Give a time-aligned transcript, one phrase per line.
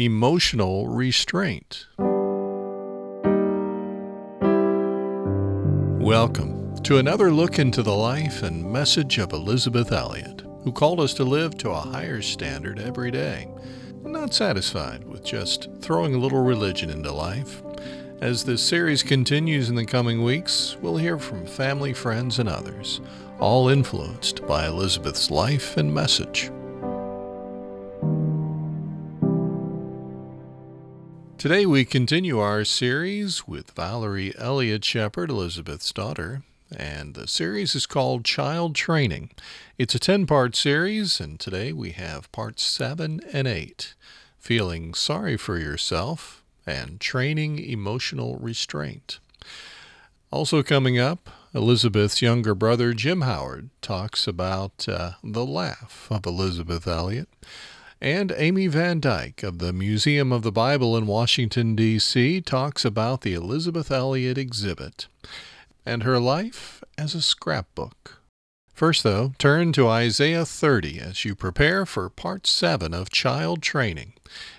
[0.00, 1.86] emotional restraint.
[6.02, 11.12] Welcome to another look into the life and message of Elisabeth Elliot, who called us
[11.14, 13.46] to live to a higher standard every day,
[14.02, 17.62] not satisfied with just throwing a little religion into life.
[18.22, 23.02] As this series continues in the coming weeks, we'll hear from family, friends, and others,
[23.38, 26.50] all influenced by Elisabeth's life and message.
[31.40, 37.86] Today we continue our series with Valerie Elliot Shepard, Elisabeth's daughter, and the series is
[37.86, 39.30] called Child Training.
[39.78, 43.94] It's a 10 part series, and today we have parts 7 and 8
[44.38, 49.18] Feeling Sorry for Yourself and Training Emotional Restraint.
[50.30, 56.86] Also coming up, Elisabeth's younger brother Jim Howard talks about uh, the laugh of Elisabeth
[56.86, 57.30] Elliot.
[58.02, 63.20] And Amy Van Dyke of the Museum of the Bible in Washington, D.C., talks about
[63.20, 65.06] the Elisabeth Elliot exhibit
[65.84, 68.22] and her life as a scrapbook.
[68.72, 74.14] First, though, turn to Isaiah 30 as you prepare for part 7 of Child Training.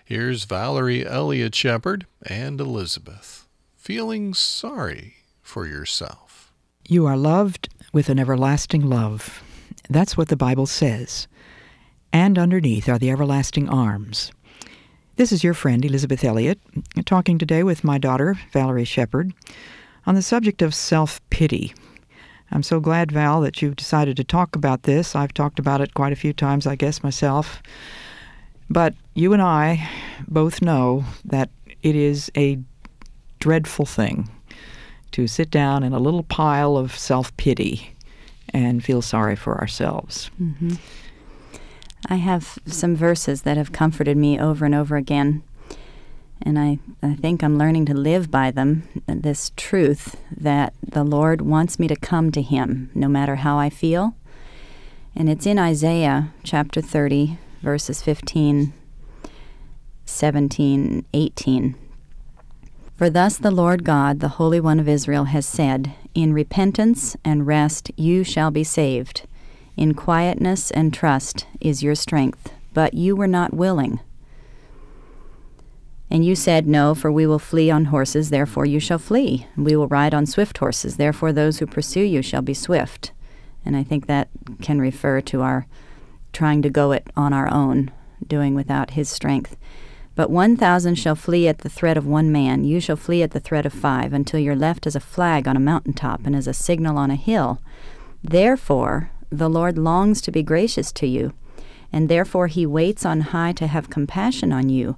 [0.05, 6.53] Here's Valerie Elliot Shepard and Elisabeth feeling sorry for yourself.
[6.88, 9.42] You are loved with an everlasting love.
[9.89, 11.28] That's what the Bible says
[12.14, 14.31] and underneath are the everlasting arms.
[15.16, 16.59] This is your friend, Elisabeth Elliot,
[17.06, 19.34] talking today with my daughter, Valerie Shepard,
[20.06, 21.73] on the subject of self pity.
[22.52, 25.16] I'm so glad, Val, that you've decided to talk about this.
[25.16, 27.62] I've talked about it quite a few times, I guess, myself.
[28.70, 29.89] But you and I
[30.28, 31.50] both know that
[31.82, 32.59] it is a
[33.39, 34.30] dreadful thing
[35.12, 37.95] to sit down in a little pile of self pity
[38.50, 40.32] and feel sorry for ourselves.
[40.42, 40.76] Mm-hmm.
[42.07, 45.44] I have some verses that have comforted me over and over again.
[46.41, 51.41] And I, I think I'm learning to live by them this truth that the Lord
[51.41, 54.15] wants me to come to Him no matter how I feel.
[55.15, 58.73] And it's in Isaiah chapter 30, verses 15,
[60.05, 61.76] 17, 18.
[62.95, 67.45] For thus the Lord God, the Holy One of Israel, has said, In repentance and
[67.45, 69.23] rest you shall be saved.
[69.77, 73.99] In quietness and trust is your strength, but you were not willing.
[76.09, 79.48] And you said, No, for we will flee on horses, therefore you shall flee.
[79.55, 83.14] We will ride on swift horses, therefore those who pursue you shall be swift.
[83.65, 84.27] And I think that
[84.61, 85.67] can refer to our
[86.33, 87.92] trying to go it on our own,
[88.26, 89.55] doing without his strength.
[90.15, 93.32] But one thousand shall flee at the threat of one man, you shall flee at
[93.32, 96.36] the threat of five, until you're left as a flag on a mountain top and
[96.36, 97.61] as a signal on a hill.
[98.21, 101.33] Therefore, the Lord longs to be gracious to you,
[101.92, 104.97] and therefore he waits on high to have compassion on you.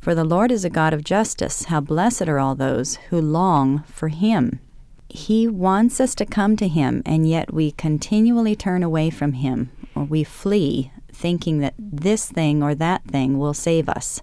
[0.00, 1.64] For the Lord is a God of justice.
[1.64, 4.60] How blessed are all those who long for him.
[5.08, 9.70] He wants us to come to him, and yet we continually turn away from him,
[9.94, 14.22] or we flee, thinking that this thing or that thing will save us.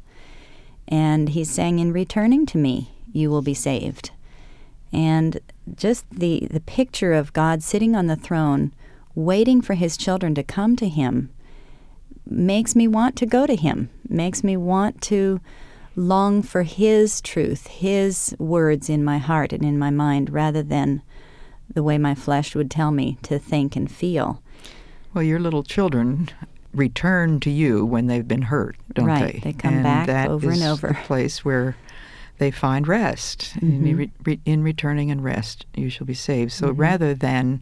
[0.87, 4.11] And he's saying, In returning to me, you will be saved.
[4.91, 5.39] And
[5.75, 8.73] just the, the picture of God sitting on the throne
[9.19, 11.29] waiting for his children to come to him
[12.25, 15.39] makes me want to go to him, makes me want to
[15.95, 21.01] long for his truth, his words in my heart and in my mind, rather than
[21.73, 24.41] the way my flesh would tell me to think and feel.
[25.13, 26.29] Well, your little children
[26.73, 29.33] return to you when they've been hurt, don't right.
[29.33, 29.39] they?
[29.39, 30.89] They come and back that over is and over.
[30.89, 31.75] The place where
[32.37, 33.53] they find rest.
[33.55, 33.87] Mm-hmm.
[33.87, 36.51] In, re- in, returning and rest, you shall be saved.
[36.51, 36.81] So mm-hmm.
[36.81, 37.61] rather than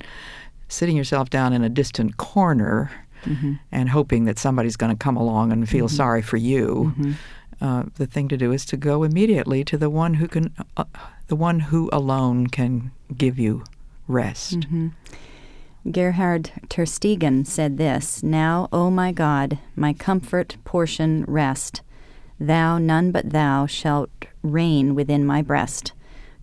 [0.68, 2.92] sitting yourself down in a distant corner
[3.24, 3.54] mm-hmm.
[3.72, 5.96] and hoping that somebody's going to come along and feel mm-hmm.
[5.96, 6.94] sorry for you.
[6.98, 7.12] Mm-hmm.
[7.60, 10.84] Uh, the thing to do is to go immediately to the one who can, uh,
[11.28, 13.64] the one who alone can give you
[14.08, 14.60] rest.
[14.60, 14.88] Mm-hmm.
[15.92, 21.82] Gerhard Tersteegen said this Now, O my God, my comfort, portion, rest,
[22.40, 24.10] thou, none but thou, shalt
[24.44, 25.94] reign within my breast.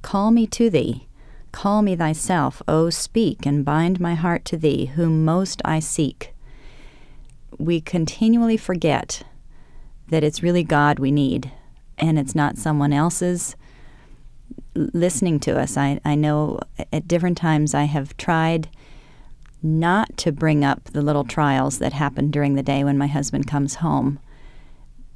[0.03, 1.07] Call me to thee,
[1.55, 6.35] Call me thyself, O speak, and bind my heart to thee, whom most I seek.
[7.59, 9.23] We continually forget
[10.09, 11.53] that it's really God we need,
[11.97, 13.55] and it's not someone else's
[14.75, 15.77] listening to us.
[15.77, 16.59] I, I know
[16.93, 18.69] at different times I have tried
[19.63, 23.47] not to bring up the little trials that happen during the day when my husband
[23.47, 24.19] comes home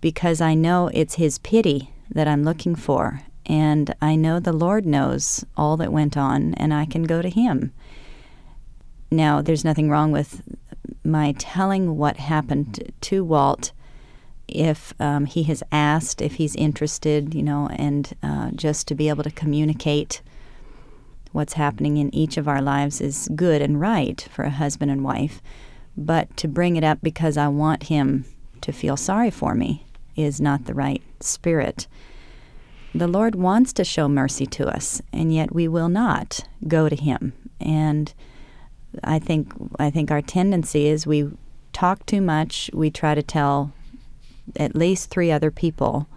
[0.00, 4.84] because I know it's his pity that I'm looking for and I know the Lord
[4.84, 7.72] knows all that went on, and I can go to Him.
[9.10, 10.42] Now, there's nothing wrong with
[11.02, 13.72] my telling what happened to Walt
[14.46, 19.08] if um, he has asked, if he's interested, you know, and uh, just to be
[19.08, 20.22] able to communicate
[21.32, 25.04] what's happening in each of our lives is good and right for a husband and
[25.04, 25.42] wife.
[25.96, 28.24] But to bring it up because I want him
[28.62, 29.84] to feel sorry for me
[30.16, 31.86] is not the right spirit.
[32.94, 36.96] The Lord wants to show mercy to us, and yet we will not go to
[36.96, 37.32] him.
[37.60, 38.12] And
[39.04, 41.30] I think I think our tendency is we
[41.72, 42.70] talk too much.
[42.72, 43.72] We try to tell
[44.56, 46.08] at least three other people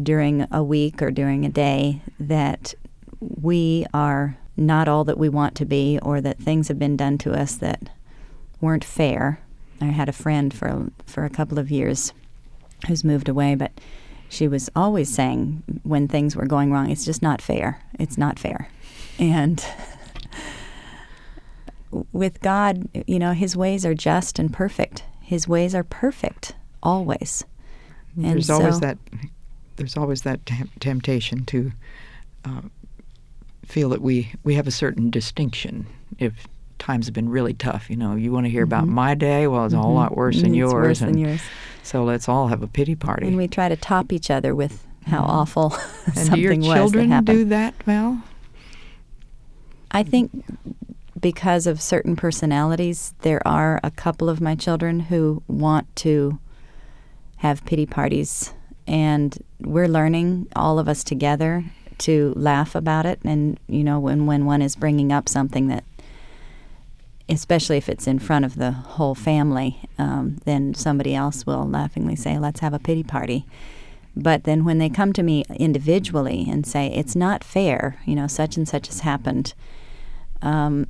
[0.00, 2.74] during a week or during a day that
[3.20, 7.18] we are not all that we want to be or that things have been done
[7.18, 7.90] to us that
[8.60, 9.40] weren't fair.
[9.80, 12.12] I had a friend for for a couple of years
[12.86, 13.72] who's moved away, but
[14.34, 17.80] she was always saying when things were going wrong, it's just not fair.
[17.98, 18.68] It's not fair.
[19.18, 19.64] And
[22.12, 25.04] with God, you know, his ways are just and perfect.
[25.20, 27.44] His ways are perfect always.
[28.16, 28.98] And there's so, always that
[29.76, 31.72] there's always that t- temptation to
[32.44, 32.62] uh,
[33.64, 35.86] feel that we we have a certain distinction
[36.18, 36.46] if
[36.78, 37.90] times have been really tough.
[37.90, 38.72] You know, you want to hear mm-hmm.
[38.72, 39.46] about my day.
[39.46, 39.80] Well, it's mm-hmm.
[39.80, 40.72] a whole lot worse than it's yours.
[40.72, 41.40] Worse and than yours.
[41.82, 43.26] So let's all have a pity party.
[43.26, 45.30] And we try to top each other with how mm-hmm.
[45.30, 45.76] awful
[46.06, 48.22] and something do your was children that do that, Val?
[49.90, 50.30] I think
[51.20, 56.38] because of certain personalities, there are a couple of my children who want to
[57.36, 58.52] have pity parties,
[58.86, 61.64] and we're learning all of us together
[61.98, 63.20] to laugh about it.
[63.24, 65.84] And you know, when when one is bringing up something that,
[67.28, 72.16] especially if it's in front of the whole family, um, then somebody else will laughingly
[72.16, 73.46] say, "Let's have a pity party."
[74.16, 78.26] But then when they come to me individually and say, "It's not fair," you know,
[78.26, 79.54] such and such has happened.
[80.42, 80.86] Um,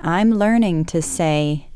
[0.00, 1.66] I'm learning to say,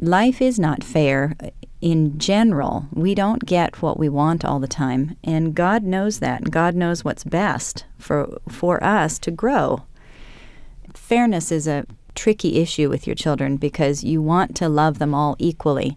[0.00, 1.36] life is not fair
[1.80, 2.86] in general.
[2.92, 6.40] We don't get what we want all the time, and God knows that.
[6.40, 9.82] And God knows what's best for for us to grow.
[10.94, 15.36] Fairness is a tricky issue with your children because you want to love them all
[15.38, 15.96] equally,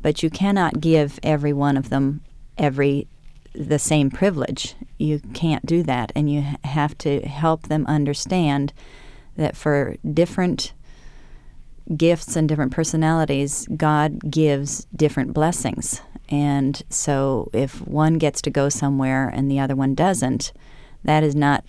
[0.00, 2.20] but you cannot give every one of them
[2.58, 3.06] every
[3.52, 4.74] the same privilege.
[4.98, 8.72] You can't do that, and you have to help them understand
[9.36, 10.72] that for different
[11.96, 16.00] gifts and different personalities, God gives different blessings.
[16.28, 20.52] And so if one gets to go somewhere and the other one doesn't,
[21.04, 21.64] that is not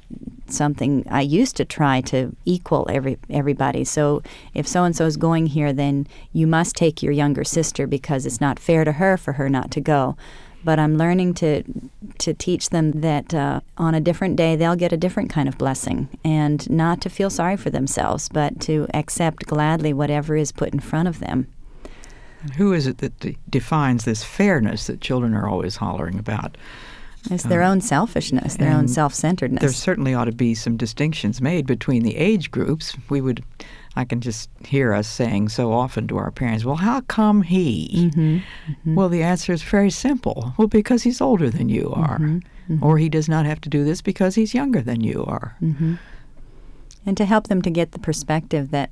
[0.47, 3.83] something I used to try to equal every everybody.
[3.83, 4.21] So
[4.53, 8.25] if so and so is going here, then you must take your younger sister because
[8.25, 10.17] it's not fair to her for her not to go
[10.63, 11.63] but I'm learning to
[12.19, 15.57] to teach them that uh, on a different day they'll get a different kind of
[15.57, 20.73] blessing, and not to feel sorry for themselves, but to accept gladly whatever is put
[20.73, 21.47] in front of them.
[22.43, 26.57] And who is it that de- defines this fairness that children are always hollering about?
[27.29, 29.61] It's their um, own selfishness, their own self-centeredness.
[29.61, 32.95] There certainly ought to be some distinctions made between the age groups.
[33.09, 33.43] We would
[33.95, 37.89] I can just hear us saying so often to our parents, Well, how come he?
[37.93, 38.37] Mm-hmm,
[38.71, 38.95] mm-hmm.
[38.95, 40.53] Well, the answer is very simple.
[40.57, 42.19] Well, because he's older than you are.
[42.19, 42.83] Mm-hmm, mm-hmm.
[42.83, 45.57] or he does not have to do this because he's younger than you are.
[45.61, 45.95] Mm-hmm.
[47.05, 48.91] And to help them to get the perspective that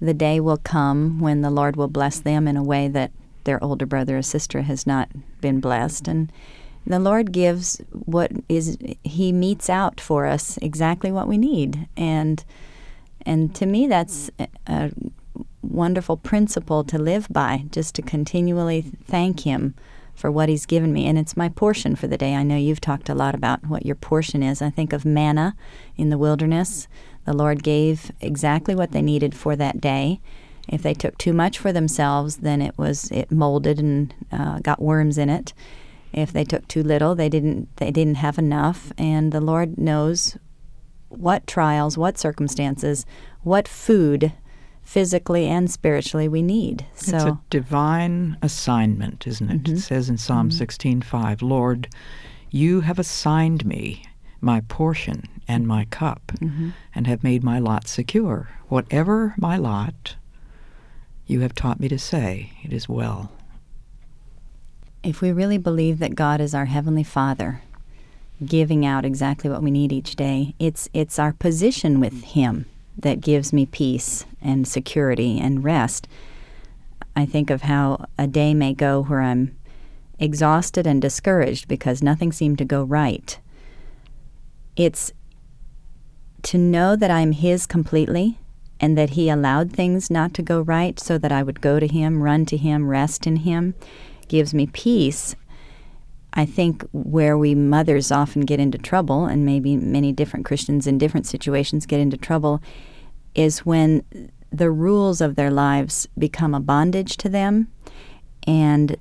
[0.00, 3.10] the day will come when the Lord will bless them in a way that
[3.44, 5.08] their older brother or sister has not
[5.40, 6.06] been blessed.
[6.06, 6.30] And
[6.88, 11.86] the Lord gives what is, He metes out for us exactly what we need.
[11.96, 12.44] And
[13.26, 14.30] and to me, that's
[14.66, 14.90] a
[15.62, 19.74] wonderful principle to live by, just to continually thank Him
[20.14, 21.06] for what He's given me.
[21.06, 22.34] And it's my portion for the day.
[22.34, 24.62] I know you've talked a lot about what your portion is.
[24.62, 25.56] I think of manna
[25.96, 26.88] in the wilderness.
[27.26, 30.20] The Lord gave exactly what they needed for that day.
[30.66, 34.80] If they took too much for themselves, then it was it molded and uh, got
[34.80, 35.52] worms in it.
[36.12, 38.92] If they took too little, they didn't they didn't have enough.
[38.98, 40.36] And the Lord knows
[41.08, 43.06] what trials, what circumstances,
[43.42, 44.32] what food
[44.82, 46.86] physically and spiritually we need.
[46.94, 49.62] So it's a divine assignment, isn't it?
[49.64, 49.74] Mm-hmm.
[49.74, 50.62] It says in Psalm mm-hmm.
[50.62, 51.88] 16:5, "Lord,
[52.50, 54.02] you have assigned me
[54.40, 56.70] my portion and my cup mm-hmm.
[56.94, 58.48] and have made my lot secure.
[58.68, 60.16] Whatever my lot,
[61.26, 63.32] you have taught me to say, it is well."
[65.08, 67.62] If we really believe that God is our heavenly Father,
[68.44, 70.54] giving out exactly what we need each day.
[70.58, 72.66] It's it's our position with him
[72.98, 76.08] that gives me peace and security and rest.
[77.16, 79.56] I think of how a day may go where I'm
[80.18, 83.38] exhausted and discouraged because nothing seemed to go right.
[84.76, 85.14] It's
[86.42, 88.36] to know that I'm his completely
[88.80, 91.86] and that He allowed things not to go right so that I would go to
[91.86, 93.74] Him, run to Him, rest in Him,
[94.28, 95.34] gives me peace.
[96.34, 100.98] I think where we mothers often get into trouble, and maybe many different Christians in
[100.98, 102.62] different situations get into trouble,
[103.34, 104.02] is when
[104.50, 107.68] the rules of their lives become a bondage to them.
[108.46, 108.96] And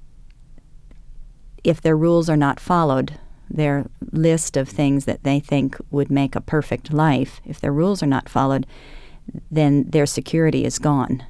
[1.64, 3.20] if their rules are not followed,
[3.50, 8.02] their list of things that they think would make a perfect life, if their rules
[8.02, 8.66] are not followed,
[9.52, 11.24] then their security is gone.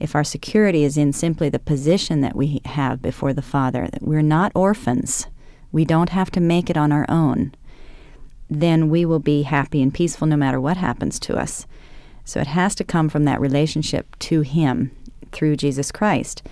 [0.00, 4.02] If our security is in simply the position that we have before the Father, that
[4.02, 5.26] we're not orphans,
[5.70, 7.54] we don't have to make it on our own,
[8.48, 11.66] then we will be happy and peaceful no matter what happens to us.
[12.24, 14.90] So it has to come from that relationship to Him
[15.32, 16.42] through Jesus Christ.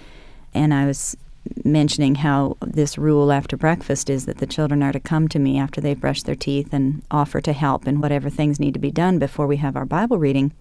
[0.54, 1.16] And I was
[1.64, 5.58] mentioning how this rule after breakfast is that the children are to come to me
[5.58, 8.90] after they've brushed their teeth and offer to help in whatever things need to be
[8.90, 10.52] done before we have our Bible reading.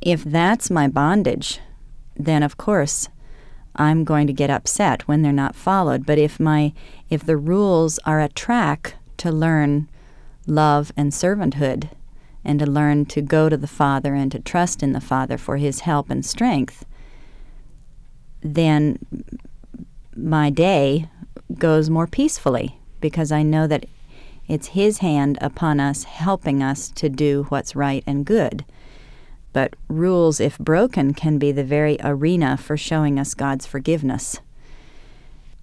[0.00, 1.60] If that's my bondage,
[2.18, 3.08] then of course
[3.74, 6.06] I'm going to get upset when they're not followed.
[6.06, 6.72] But if my
[7.10, 9.88] if the rules are a track to learn
[10.46, 11.90] love and servanthood
[12.44, 15.56] and to learn to go to the Father and to trust in the Father for
[15.56, 16.84] his help and strength,
[18.40, 18.98] then
[20.14, 21.08] my day
[21.58, 23.86] goes more peacefully because I know that
[24.48, 28.64] it's His hand upon us helping us to do what's right and good.
[29.56, 34.38] But rules, if broken, can be the very arena for showing us God's forgiveness.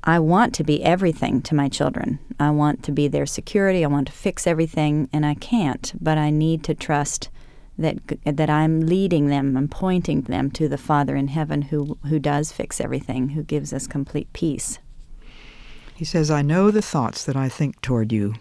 [0.04, 2.18] I want to be everything to my children.
[2.40, 3.86] I want to be their security.
[3.86, 5.94] I want to fix everything, and I can't.
[6.02, 7.30] But I need to trust
[7.78, 12.18] that that I'm leading them and pointing them to the Father in heaven who who
[12.18, 14.80] does fix everything, who gives us complete peace.
[15.94, 18.34] He says, "I know the thoughts that I think toward you,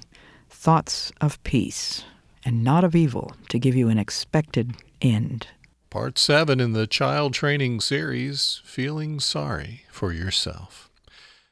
[0.49, 2.05] thoughts of peace
[2.43, 5.49] and not of evil, to give you an expected end."
[5.93, 10.91] Part 7 in the child training series, Feeling Sorry for Yourself.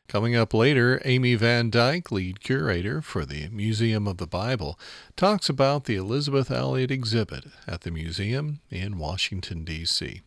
[0.08, 4.78] Coming up later, Amy Van Dyke, lead curator for the Museum of the Bible,
[5.14, 10.22] talks about the Elisabeth Elliot exhibit at the museum in Washington, D.C.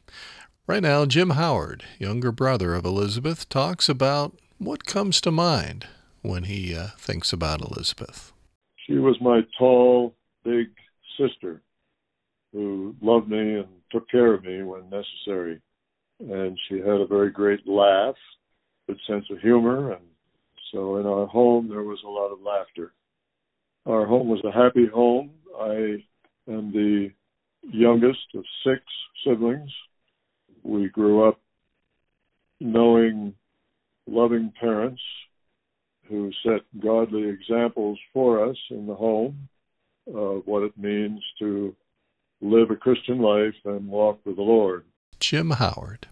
[0.68, 5.88] Right now, Jim Howard, younger brother of Elisabeth, talks about what comes to mind
[6.22, 8.32] when he uh, thinks about Elisabeth.
[8.88, 10.14] She was my tall,
[10.46, 10.68] big
[11.18, 11.64] sister
[12.54, 15.60] who loved me and took care of me when necessary.
[16.20, 18.16] And she had a very great laugh
[18.88, 20.06] good sense of humor, and
[20.72, 22.94] so in our home there was a lot of laughter.
[23.86, 25.32] Our home was a happy home.
[25.60, 26.04] I
[26.52, 27.12] am the
[27.62, 28.82] youngest of six
[29.26, 29.72] siblings.
[30.64, 31.40] We grew up
[32.60, 33.34] knowing
[34.08, 35.02] loving parents
[36.10, 39.48] who set godly examples for us in the home
[40.14, 41.76] of what it means to
[42.44, 44.84] live a Christian life and walk with the Lord.
[45.20, 46.08] Jim Howard.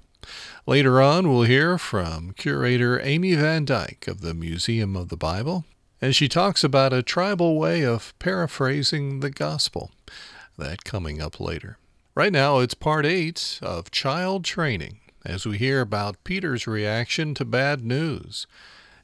[0.66, 5.66] Later on, we'll hear from curator Amy Van Dyke of the Museum of the Bible,
[6.02, 9.92] and she talks about a tribal way of paraphrasing the gospel.
[10.58, 11.78] That coming up later.
[12.16, 17.46] Right now, it's part eight of child training as we hear about Peter's reaction to
[17.46, 18.48] bad news.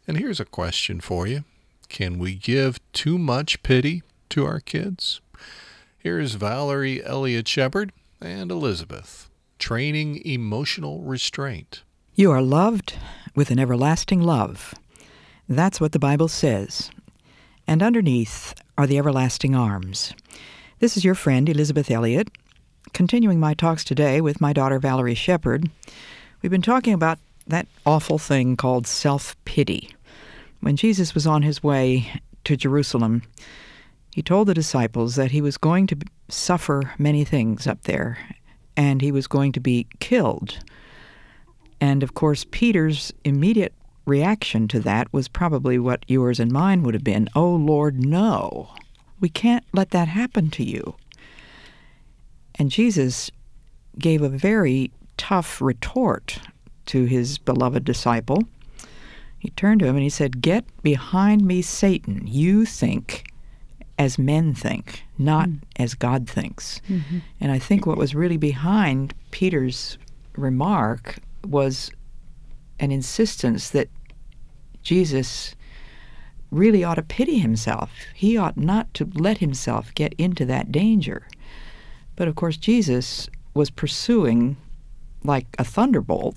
[0.08, 1.44] And here's a question for you
[1.90, 5.20] Can we give too much pity to our kids?
[6.00, 11.82] Here's Valerie Elliot Shepard and Elisabeth training emotional restraint.
[12.14, 12.94] You are loved
[13.34, 14.76] with an everlasting love.
[15.50, 16.92] That's what the Bible says.
[17.66, 20.14] And underneath are the everlasting arms.
[20.80, 22.30] This is your friend, Elisabeth Elliot,
[22.94, 25.68] continuing my talks today with my daughter, Valerie Shepard.
[26.44, 29.90] We've been talking about that awful thing called self pity.
[30.60, 33.24] When Jesus was on his way to Jerusalem,
[34.18, 35.96] he told the disciples that he was going to
[36.28, 38.18] suffer many things up there
[38.76, 40.58] and he was going to be killed.
[41.80, 43.76] And of course, Peter's immediate
[44.08, 48.70] reaction to that was probably what yours and mine would have been Oh, Lord, no.
[49.20, 50.96] We can't let that happen to you.
[52.56, 53.30] And Jesus
[54.00, 56.40] gave a very tough retort
[56.88, 58.42] to his beloved disciple.
[59.38, 62.26] He turned to him and he said, Get behind me, Satan.
[62.26, 63.32] You think
[63.98, 65.60] as men think, not mm.
[65.78, 66.82] as God thinks.
[66.90, 67.20] Mm-hmm.
[67.40, 69.98] And I think what was really behind Peter's
[70.36, 71.92] remark was
[72.80, 73.90] an insistence that
[74.84, 75.56] Jesus
[76.52, 77.92] really ought to pity himself.
[78.14, 81.28] He ought not to let himself get into that danger.
[82.16, 84.58] But of course, Jesus was pursuing,
[85.24, 86.36] like a thunderbolt,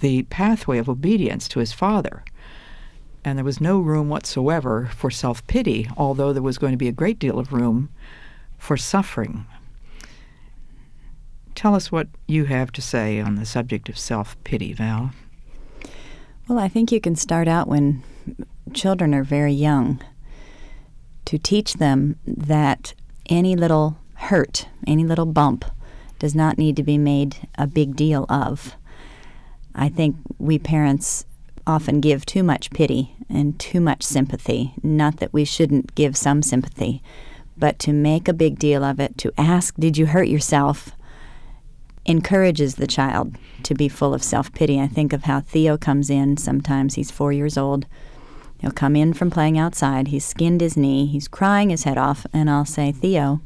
[0.00, 2.22] the pathway of obedience to his Father
[3.24, 6.88] and there was no room whatsoever for self pity, although there was going to be
[6.88, 7.88] a great deal of room
[8.56, 9.46] for suffering.
[11.54, 15.10] Tell us what you have to say on the subject of self pity, Val.
[16.46, 18.02] Well, I think you can start out when
[18.72, 20.00] children are very young
[21.24, 22.94] to teach them that
[23.28, 25.64] any little hurt, any little bump,
[26.18, 28.76] does not need to be made a big deal of.
[29.74, 31.24] I think we parents
[31.68, 34.74] often give too much pity and too much sympathy.
[34.82, 37.02] Not that we shouldn't give some sympathy,
[37.56, 40.90] but to make a big deal of it, to ask, Did you hurt yourself?
[42.08, 44.80] encourages the child to be full of self pity.
[44.80, 46.38] I think of how Theo comes in.
[46.38, 47.86] Sometimes he's four years old.
[48.60, 50.08] He'll come in from playing outside.
[50.08, 51.06] He's skinned his knee.
[51.06, 52.26] He's crying his head off.
[52.32, 53.40] And I'll say, Theo,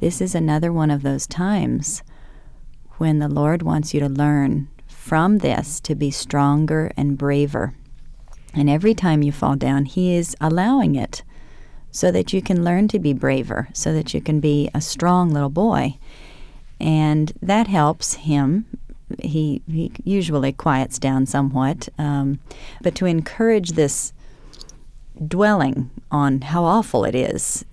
[0.00, 2.02] this is another one of those times
[2.98, 4.68] when the Lord wants you to learn
[5.08, 7.72] from this to be stronger and braver.
[8.52, 11.22] And every time you fall down, He is allowing it
[11.90, 15.30] so that you can learn to be braver, so that you can be a strong
[15.30, 15.96] little boy.
[16.78, 18.66] And that helps him.
[19.18, 21.88] He, he usually quiets down somewhat.
[21.96, 22.40] Um,
[22.82, 24.12] but to encourage this
[25.26, 27.64] dwelling on how awful it is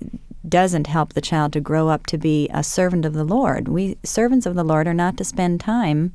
[0.47, 3.67] doesn't help the child to grow up to be a servant of the Lord.
[3.67, 6.13] We servants of the Lord are not to spend time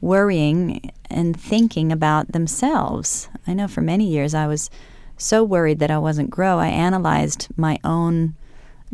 [0.00, 3.28] worrying and thinking about themselves.
[3.46, 4.70] I know for many years I was
[5.16, 6.58] so worried that I wasn't grow.
[6.58, 8.34] I analyzed my own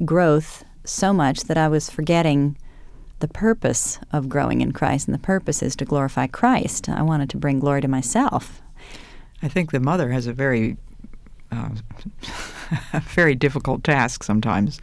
[0.05, 2.57] growth so much that I was forgetting
[3.21, 6.89] the purpose of growing in Christ, and the purpose is to glorify Christ.
[6.89, 8.61] I wanted to bring glory to myself.
[9.43, 10.77] I think the mother has a very,
[11.51, 11.71] uh,
[13.01, 14.81] very difficult task sometimes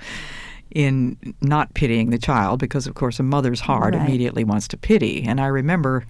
[0.74, 4.04] in not pitying the child because, of course, a mother's heart right.
[4.04, 5.24] immediately wants to pity.
[5.24, 6.06] And I remember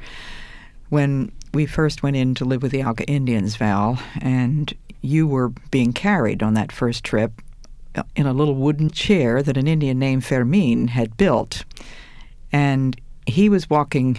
[0.89, 5.49] when we first went in to live with the Auca Indians, Val, and you were
[5.69, 7.41] being carried on that first trip
[8.15, 11.65] in a little wooden chair that an Indian named Fermin had built.
[12.51, 14.17] And he was walking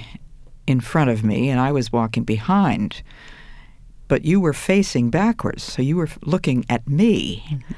[0.66, 3.02] in front of me, and I was walking behind.
[4.08, 7.44] But you were facing backwards, so you were looking at me.
[7.46, 7.72] Mm-hmm.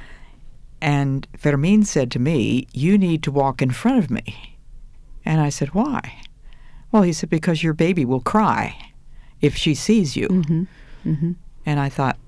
[0.80, 4.58] And Fermin said to me, You need to walk in front of me.
[5.24, 6.20] And I said, Why?
[6.92, 8.92] Well, he said, Because your baby will cry
[9.40, 10.28] if she sees you.
[10.28, 10.62] Mm-hmm.
[11.06, 11.32] Mm-hmm.
[11.64, 12.18] And I thought,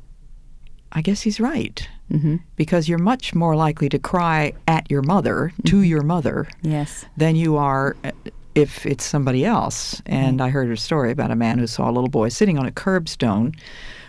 [0.93, 1.87] I guess he's right.
[2.11, 2.37] Mm-hmm.
[2.57, 5.85] Because you're much more likely to cry at your mother, to mm-hmm.
[5.85, 7.05] your mother, yes.
[7.17, 8.13] than you are uh,
[8.55, 10.01] if it's somebody else.
[10.07, 12.67] And I heard a story about a man who saw a little boy sitting on
[12.67, 13.55] a curbstone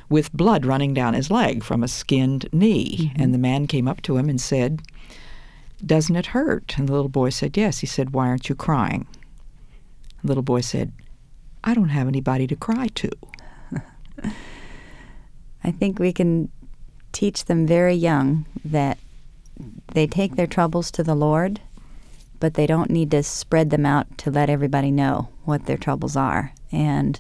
[0.09, 2.97] with blood running down his leg from a skinned knee.
[2.97, 3.21] Mm-hmm.
[3.21, 4.81] And the man came up to him and said,
[5.85, 6.77] Doesn't it hurt?
[6.77, 7.79] And the little boy said, Yes.
[7.79, 9.07] He said, Why aren't you crying?
[10.21, 10.91] The little boy said,
[11.63, 13.11] I don't have anybody to cry to.
[15.63, 16.49] I think we can
[17.11, 18.97] teach them very young that
[19.93, 21.59] they take their troubles to the Lord,
[22.39, 26.15] but they don't need to spread them out to let everybody know what their troubles
[26.15, 26.53] are.
[26.71, 27.19] And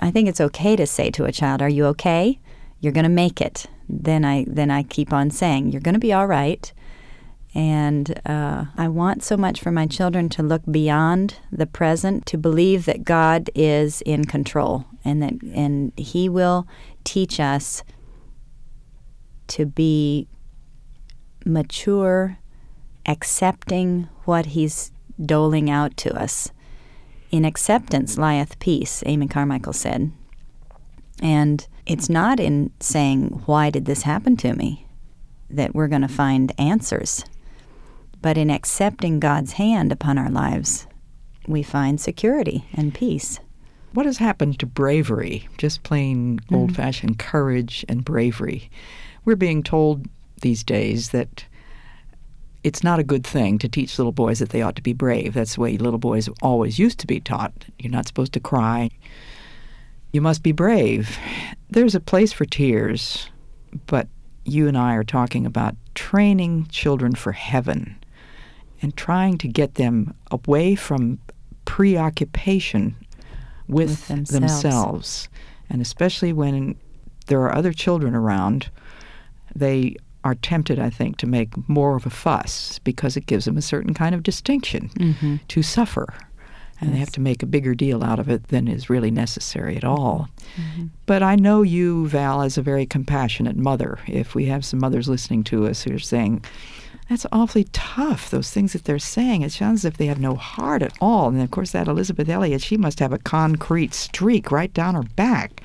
[0.00, 2.38] I think it's okay to say to a child, "Are you okay?
[2.80, 6.00] You're going to make it." Then I then I keep on saying, "You're going to
[6.00, 6.72] be all right."
[7.54, 12.36] And uh, I want so much for my children to look beyond the present, to
[12.36, 16.68] believe that God is in control, and that and He will
[17.04, 17.82] teach us
[19.48, 20.28] to be
[21.44, 22.38] mature,
[23.06, 24.92] accepting what He's
[25.24, 26.52] doling out to us
[27.30, 30.12] in acceptance lieth peace, Amy Carmichael said.
[31.20, 34.86] And it's not in saying, Why did this happen to me?
[35.50, 37.24] that we're going to find answers.
[38.20, 40.86] But in accepting God's hand upon our lives,
[41.46, 43.40] we find security and peace.
[43.92, 45.48] What has happened to bravery?
[45.56, 46.54] Just plain mm-hmm.
[46.54, 48.70] old fashioned courage and bravery.
[49.24, 50.06] We're being told
[50.42, 51.44] these days that
[52.64, 55.34] it's not a good thing to teach little boys that they ought to be brave.
[55.34, 57.52] That's the way little boys always used to be taught.
[57.78, 58.90] You're not supposed to cry.
[60.12, 61.18] You must be brave.
[61.70, 63.28] There's a place for tears,
[63.86, 64.08] but
[64.44, 67.96] you and I are talking about training children for heaven
[68.80, 71.18] and trying to get them away from
[71.64, 72.96] preoccupation
[73.68, 74.62] with, with themselves.
[74.62, 75.28] themselves.
[75.70, 76.76] And especially when
[77.26, 78.70] there are other children around,
[79.54, 79.96] they
[80.28, 83.62] are tempted, I think, to make more of a fuss because it gives them a
[83.62, 85.36] certain kind of distinction mm-hmm.
[85.48, 86.14] to suffer.
[86.80, 86.94] And yes.
[86.94, 89.84] they have to make a bigger deal out of it than is really necessary at
[89.84, 90.28] all.
[90.56, 90.86] Mm-hmm.
[91.06, 93.98] But I know you, Val, as a very compassionate mother.
[94.06, 96.44] If we have some mothers listening to us who are saying,
[97.08, 99.40] that's awfully tough, those things that they're saying.
[99.40, 101.28] It sounds as if they have no heart at all.
[101.28, 105.02] And of course, that Elisabeth Elliot, she must have a concrete streak right down her
[105.02, 105.62] back.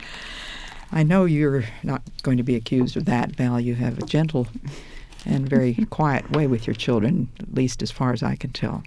[0.94, 3.60] I know you're not going to be accused of that, Val.
[3.60, 4.48] You have a gentle
[5.26, 8.84] and very quiet way with your children, at least as far as I can tell.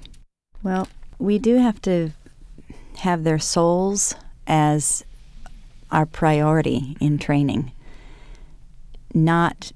[0.62, 0.87] Well,
[1.19, 2.11] we do have to
[2.99, 4.14] have their souls
[4.47, 5.05] as
[5.90, 7.73] our priority in training,
[9.12, 9.73] not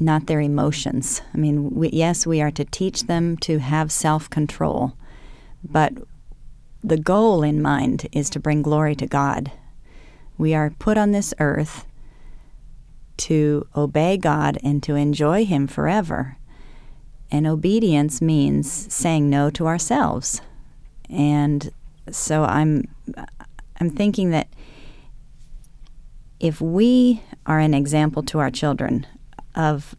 [0.00, 1.22] not their emotions.
[1.34, 4.92] I mean, we, yes, we are to teach them to have self-control,
[5.64, 5.92] but
[6.84, 9.50] the goal in mind is to bring glory to God.
[10.38, 11.84] We are put on this earth
[13.18, 16.38] to obey God and to enjoy Him forever.
[17.30, 20.40] And obedience means saying no to ourselves.
[21.10, 21.70] And
[22.10, 22.84] so I'm
[23.80, 24.48] I'm thinking that
[26.40, 29.06] if we are an example to our children
[29.54, 29.94] of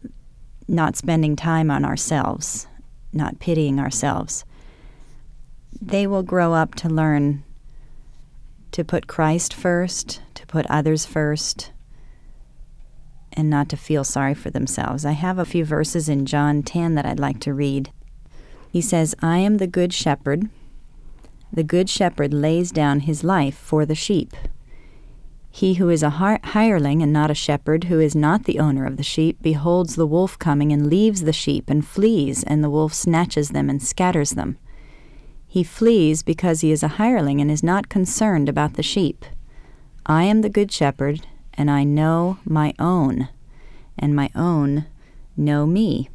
[0.68, 2.66] not spending time on ourselves,
[3.12, 4.44] not pitying ourselves,
[5.80, 7.44] they will grow up to learn
[8.72, 10.20] to put Christ first,
[10.50, 11.70] put others first,
[13.32, 15.06] and not to feel sorry for themselves.
[15.06, 17.92] I have a few verses in John 10 that I'd like to read.
[18.72, 20.50] He says, I am the good shepherd.
[21.52, 24.34] The good shepherd lays down his life for the sheep.
[25.52, 28.96] He who is a hireling and not a shepherd, who is not the owner of
[28.96, 32.92] the sheep, beholds the wolf coming and leaves the sheep and flees, and the wolf
[32.92, 34.58] snatches them and scatters them.
[35.46, 39.24] He flees because he is a hireling and is not concerned about the sheep.
[40.06, 43.28] I am the good shepherd, and I know my own,
[43.98, 44.86] and my own
[45.36, 46.08] know me.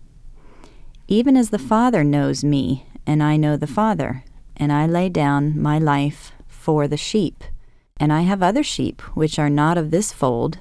[1.08, 4.24] Even as the Father knows me, and I know the Father,
[4.58, 7.44] and I lay down my life for the sheep.
[7.98, 10.60] And I have other sheep which are not of this fold.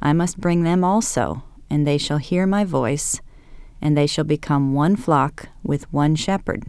[0.00, 3.20] I must bring them also, and they shall hear my voice,
[3.80, 6.64] and they shall become one flock with one shepherd.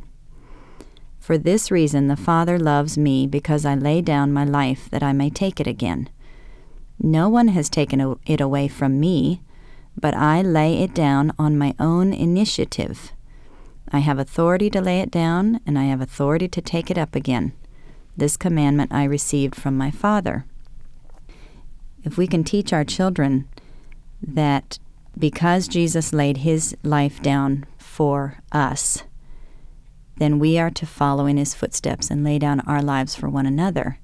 [1.27, 5.11] For this reason the Father loves me, because I lay down my life that I
[5.11, 6.07] may take it again.
[7.03, 9.41] No one has taken it away from me,
[9.99, 13.11] but I lay it down on my own initiative.
[13.91, 17.13] I have authority to lay it down, and I have authority to take it up
[17.13, 17.51] again.
[18.15, 20.45] This commandment I received from my Father.
[22.05, 23.49] If we can teach our children
[24.21, 24.79] that
[25.19, 29.03] because Jesus laid his life down for us,
[30.17, 33.45] then we are to follow in his footsteps and lay down our lives for one
[33.45, 33.99] another.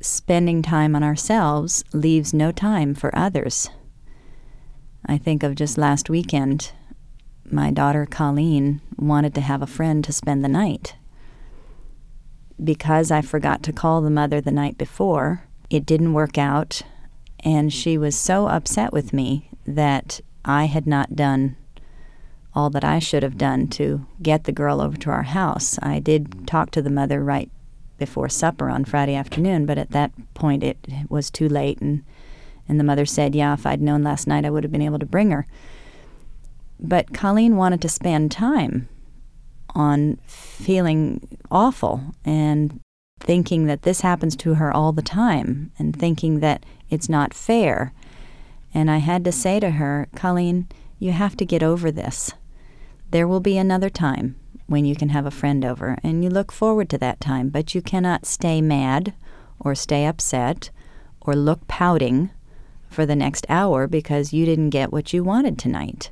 [0.00, 3.68] Spending time on ourselves leaves no time for others.
[5.04, 6.72] I think of just last weekend,
[7.44, 10.94] my daughter Colleen wanted to have a friend to spend the night.
[12.62, 16.82] Because I forgot to call the mother the night before, it didn't work out,
[17.40, 21.56] and she was so upset with me that I had not done
[22.58, 25.78] all that I should have done to get the girl over to our house.
[25.80, 27.48] I did talk to the mother right
[27.98, 32.02] before supper on Friday afternoon, but at that point it was too late and
[32.70, 34.98] and the mother said, "Yeah, if I'd known last night, I would have been able
[34.98, 35.46] to bring her."
[36.78, 38.88] But Colleen wanted to spend time
[39.74, 42.80] on feeling awful and
[43.20, 47.92] thinking that this happens to her all the time and thinking that it's not fair.
[48.74, 50.68] And I had to say to her, Colleen,
[50.98, 52.32] you have to get over this.
[53.10, 56.52] There will be another time when you can have a friend over, and you look
[56.52, 59.14] forward to that time, but you cannot stay mad
[59.58, 60.70] or stay upset
[61.20, 62.30] or look pouting
[62.90, 66.10] for the next hour because you didn't get what you wanted tonight.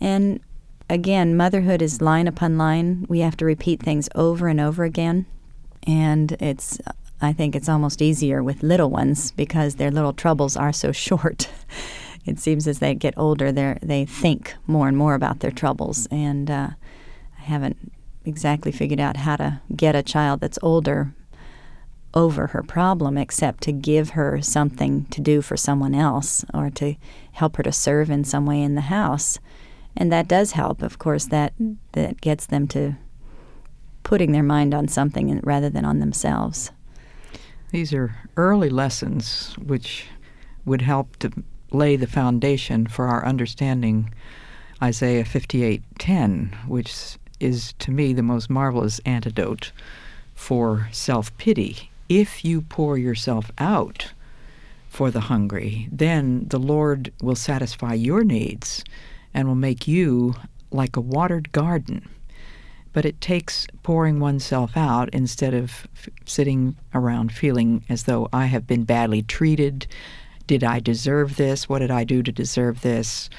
[0.00, 0.40] And
[0.88, 3.04] again, motherhood is line upon line.
[3.08, 5.26] We have to repeat things over and over again.
[5.86, 6.78] And it's,
[7.20, 11.48] I think it's almost easier with little ones because their little troubles are so short
[12.28, 16.06] it seems as they get older, they they think more and more about their troubles,
[16.10, 16.70] and uh,
[17.38, 17.92] I haven't
[18.24, 21.14] exactly figured out how to get a child that's older
[22.14, 26.94] over her problem except to give her something to do for someone else or to
[27.32, 29.38] help her to serve in some way in the house.
[29.96, 31.52] And that does help of course that
[31.92, 32.96] that gets them to
[34.02, 36.70] putting their mind on something rather than on themselves.
[37.70, 40.06] These are early lessons which
[40.64, 41.30] would help to
[41.70, 44.12] lay the foundation for our understanding
[44.82, 49.72] Isaiah 58:10, which is to me the most marvelous antidote
[50.34, 51.90] for self-pity.
[52.08, 54.12] If you pour yourself out
[54.88, 58.84] for the hungry, then the Lord will satisfy your needs
[59.34, 60.34] and will make you
[60.70, 62.08] like a watered garden.
[62.92, 68.46] But it takes pouring oneself out instead of f- sitting around feeling as though I
[68.46, 69.86] have been badly treated,
[70.48, 71.68] did I deserve this?
[71.68, 73.30] What did I do to deserve this?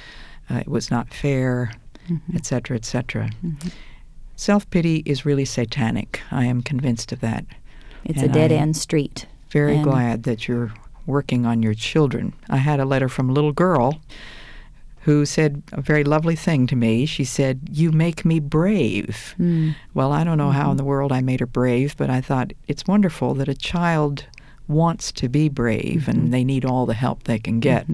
[0.49, 1.73] Uh, it was not fair,
[2.33, 2.75] etc., mm-hmm.
[2.75, 3.25] etc.
[3.25, 3.69] Et mm-hmm.
[4.37, 6.21] Self pity is really satanic.
[6.31, 7.43] I am convinced of that.
[8.05, 9.25] It's and a dead end street.
[9.51, 10.71] Very and glad that you're
[11.05, 12.33] working on your children.
[12.49, 13.99] I had a letter from a little girl
[15.01, 17.05] who said a very lovely thing to me.
[17.05, 19.35] She said, You make me brave.
[19.39, 19.75] Mm.
[19.93, 20.77] Well, I don't know how in Mm-hmm.
[20.77, 24.25] the world I made her brave, but I thought it's wonderful that a child
[24.69, 26.11] wants to be brave Mm-hmm.
[26.11, 27.87] and they need all the help they can get,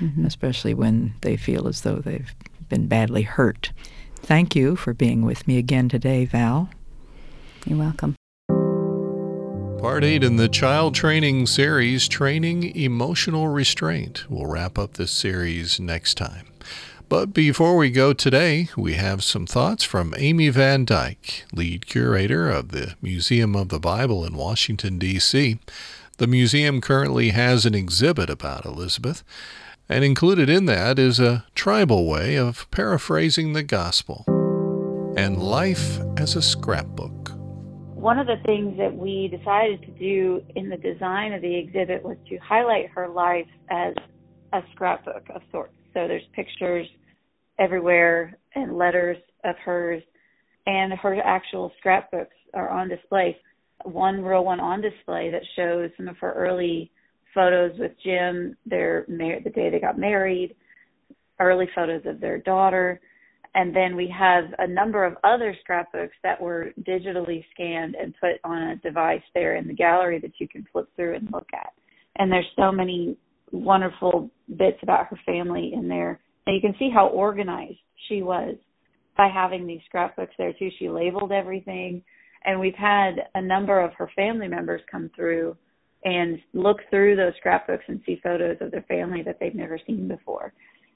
[0.00, 0.26] Mhm.
[0.26, 2.34] especially when they feel as though they've
[2.68, 3.70] been badly hurt.
[4.16, 6.70] Thank you for being with me again today, Val.
[7.66, 8.16] You're welcome.
[9.80, 14.24] Part 8 in the child training series, Training Emotional Restraint.
[14.30, 16.46] We'll wrap up this series next time.
[17.08, 22.48] But before we go today, we have some thoughts from Amy Van Dyke, lead curator
[22.48, 25.58] of the Museum of the Bible in Washington, D.C.
[26.22, 29.24] The museum currently has an exhibit about Elisabeth,
[29.88, 34.24] and included in that is a tribal way of paraphrasing the gospel
[35.16, 37.32] and life as a scrapbook.
[37.96, 42.04] One of the things that we decided to do in the design of the exhibit
[42.04, 43.94] was to highlight her life as
[44.52, 45.74] a scrapbook of sorts.
[45.92, 46.86] So there's pictures
[47.58, 50.04] everywhere and letters of hers,
[50.68, 53.38] and her actual scrapbooks are on display.
[53.84, 56.90] One real one on display that shows some of her early
[57.34, 60.54] photos with Jim, their mar- the day they got married,
[61.40, 63.00] early photos of their daughter,
[63.54, 68.40] and then we have a number of other scrapbooks that were digitally scanned and put
[68.44, 71.72] on a device there in the gallery that you can flip through and look at.
[72.16, 73.16] And there's so many
[73.50, 76.20] wonderful bits about her family in there.
[76.46, 78.56] And you can see how organized she was
[79.16, 80.70] by having these scrapbooks there too.
[80.78, 82.02] She labeled everything.
[82.44, 85.56] And we've had a number of her family members come through
[86.04, 90.08] and look through those scrapbooks and see photos of their family that they've never seen
[90.08, 90.52] before.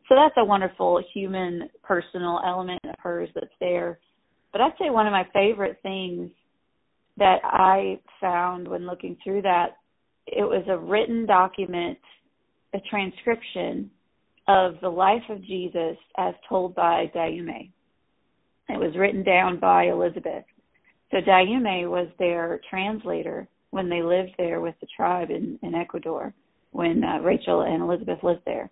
[0.08, 3.98] So that's a wonderful human, personal element of hers that's there.
[4.52, 6.30] But I'd say one of my favorite things
[7.18, 9.76] that I found when looking through that,
[10.26, 11.98] it was a written document,
[12.74, 13.90] a transcription
[14.48, 17.70] of the life of Jesus as told by Dayume.
[18.68, 20.44] It was written down by Elisabeth.
[21.10, 26.34] So Dayume was their translator when they lived there with the tribe in, in Ecuador,
[26.72, 28.70] when uh, Rachel and Elisabeth lived there.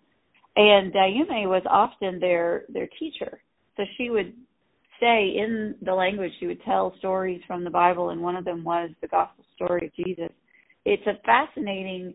[0.57, 3.41] And Dayume was often their their teacher.
[3.77, 4.33] So she would
[5.01, 8.63] say in the language she would tell stories from the Bible and one of them
[8.63, 10.31] was the gospel story of Jesus.
[10.85, 12.15] It's a fascinating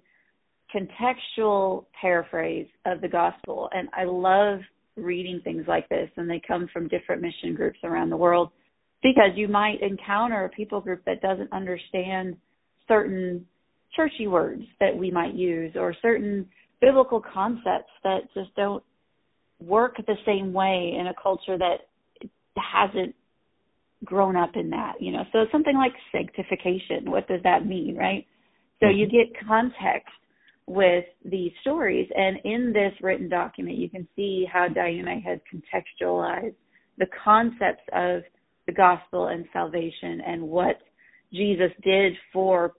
[0.74, 4.60] contextual paraphrase of the gospel and I love
[4.96, 8.52] reading things like this and they come from different mission groups around the world
[9.02, 12.36] because you might encounter a people group that doesn't understand
[12.88, 13.46] certain
[13.96, 16.46] churchy words that we might use or certain
[16.82, 18.84] biblical concepts that just don't
[19.60, 21.88] work the same way in a culture that
[22.56, 23.16] hasn't
[24.06, 25.24] grown up in that, you know.
[25.32, 28.26] So something like sanctification, what does that mean, right?
[28.80, 29.32] So you mm-hmm.
[29.32, 30.14] get context
[30.66, 36.54] with these stories and in this written document you can see how Dayume has contextualized
[37.00, 38.22] the concepts of
[38.70, 40.78] the gospel and salvation and what
[41.34, 42.74] Jesus did for